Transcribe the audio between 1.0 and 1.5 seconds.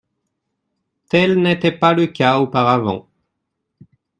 Tel